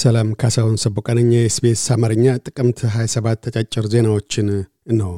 [0.00, 4.48] ሰላም ካሳሁን ከቦነኛ የኤስቢኤስ አማርኛ ጥቅምት 27 ተጫጭር ዜናዎችን
[5.00, 5.12] ነው።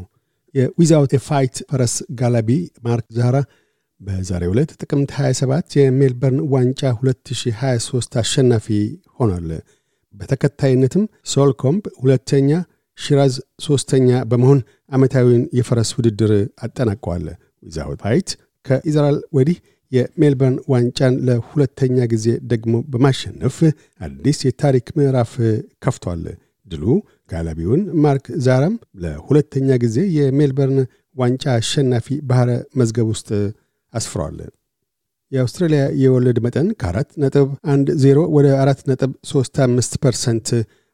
[0.54, 2.48] የ Without A Fight ፈረስ ጋላቢ
[2.86, 3.36] ማርክ ዛራ
[4.00, 8.66] በዛሬ ዕለት ጥቅምት 27 የሜልበርን ዋንጫ 2023 አሸናፊ
[9.18, 9.48] ሆኗል።
[10.14, 12.50] በተከታይነትም ሶልኮምብ ሁለተኛ፣
[12.98, 14.58] ሽራዝ ሦስተኛ በመሆን
[14.92, 16.32] ዓመታዊውን የፈረስ ውድድር
[16.64, 17.26] አጠናቀዋል።
[17.66, 18.30] Without A Fight
[18.66, 19.58] ከኢዝራኤል ወዲህ
[19.92, 23.56] የሜልበርን ዋንጫን ለሁለተኛ ጊዜ ደግሞ በማሸነፍ
[24.00, 25.32] አዲስ የታሪክ ምዕራፍ
[25.84, 26.24] ከፍቷል።
[26.66, 26.84] ድሉ
[27.30, 30.78] ጋላቢውን ማርክ ዛራም ለሁለተኛ ጊዜ የሜልበርን
[31.16, 33.28] ዋንጫ አሸናፊ ባሕረ መዝገብ ውስጥ
[33.92, 34.38] አስፍሯል።
[35.32, 40.48] የአውስትራሊያ የወለድ መጠን ከአራት ነጥብ አንድ ዜሮ ወደ አራት ነጥብ ሶስት አምስት ፐርሰንት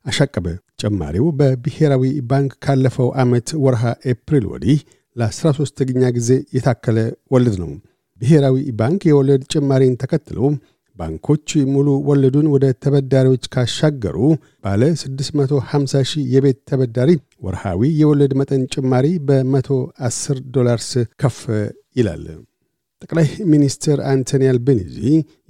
[0.06, 0.46] አሻቀበ።
[0.82, 4.78] ጭማሪው በብሔራዊ ባንክ ካለፈው ዓመት ወርሃ ኤፕሪል ወዲህ
[5.16, 6.98] ለ13ኛ ጊዜ የታከለ
[7.34, 7.70] ወለድ ነው።
[8.20, 10.38] ብሔራዊ ባንክ የወለድ ጭማሪን ተከትሎ
[10.96, 14.16] ባንኮች ሙሉ ወለዱን ወደ ተበዳሪዎች ካሻገሩ
[14.64, 17.10] ባለ 650 ሺህ የቤት ተበዳሪ
[17.42, 20.16] ወርሃዊ የወለድ መጠን ጭማሪ በ110
[20.56, 20.90] ዶላርስ
[21.22, 21.38] ከፍ
[21.96, 22.24] ይላል።
[23.02, 24.96] ጠቅላይ ሚኒስትር አንቶኒ አልባኒዚ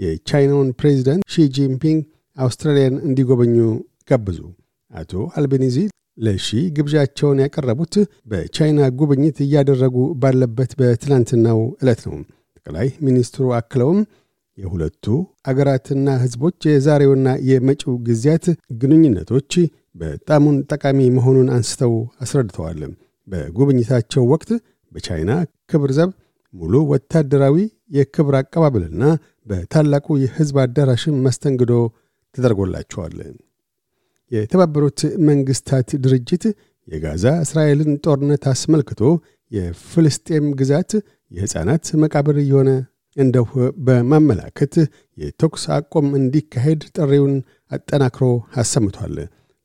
[0.05, 2.01] የቻይናውን ፕሬዚዳንት ሺጂንፒንግ
[2.37, 3.57] አውስትራሊያን እንዲጎበኙ
[4.11, 4.41] ጋበዙ።
[4.91, 5.79] አቶ አልቤኒዚ
[6.27, 7.95] ለሺ ግብዣቸውን ያቀረቡት
[8.31, 12.19] በቻይና ጉብኝት እያደረጉ ባለበት በትላንትናው ዕለት ነው።
[12.69, 13.99] ጠቅላይ ሚኒስትሩ አክለውም
[14.59, 15.05] የሁለቱ
[15.49, 18.47] አገራትና ሕዝቦች የዛሬውና የመጪው ጊዜያት
[18.81, 19.53] ግንኙነቶች
[19.95, 22.81] በጣሙን ጠቃሚ መሆኑን አንስተው አስረድተዋል።
[23.29, 24.51] በጉብኝታቸው ወቅት
[24.93, 25.31] በቻይና
[25.71, 26.11] ክብር ዘብ
[26.55, 27.57] ሙሉ ወታደራዊ
[27.97, 29.03] የክብር አቀባበልና
[29.47, 31.73] በታላቁ የሕዝብ አዳራሽም መስተንግዶ
[32.35, 33.17] ተደርጎላቸዋል።
[34.31, 36.45] የተባበሩት መንግስታት ድርጅት
[36.89, 39.03] የጋዛ እስራኤልን ጦርነት አስመልክቶ
[39.53, 40.91] የፍልስጤም ግዛት
[41.31, 42.71] የሕፃናት መቃብር እየሆነ
[43.17, 43.47] እንደው
[43.87, 44.75] በማመላከት
[45.19, 47.35] የተኩስ አቁም እንዲካሄድ ጥሪውን
[47.71, 48.27] አጠናክሮ
[48.63, 49.17] አሰምቷል።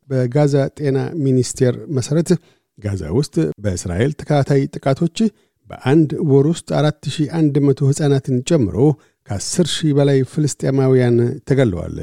[0.09, 2.29] በጋዛ ጤና ሚኒስቴር መሠረት
[2.77, 5.17] ጋዛ ውስጥ በእስራኤል ተከታታይ ጥቃቶች
[5.69, 8.77] በአንድ ወር ውስጥ 4100 ሕፃናትን ጨምሮ
[9.27, 11.17] ከ10 ሺህ በላይ ፍልስጤማውያን
[11.49, 11.97] ተገለዋል።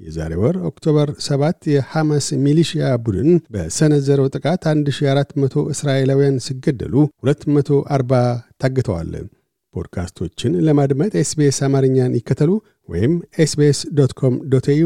[0.00, 6.94] የዛሬ ወር October 7 የሐማስ ሚሊሺያ ቡድን በሰነዘረው ጥቃት 1400 እስራኤላውያን ሲገደሉ
[7.24, 8.22] 240
[8.62, 9.12] ታግተዋል።
[9.74, 12.50] ፖድካስቶችን ለማድመጥ ኤስቢኤስ አማርኛን ይከተሉ
[12.88, 13.12] ወይም
[13.44, 14.84] SBS dot com dot au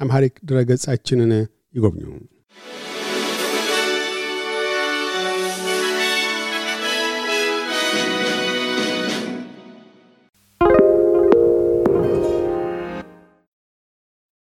[0.00, 1.32] Amharic ድረገጻችንን
[1.74, 2.06] ይጎብኙ።